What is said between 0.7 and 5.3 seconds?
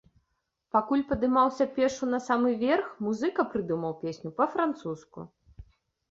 Пакуль падымаўся пешшу на самы верх, музыка прыдумаў песню па-французску.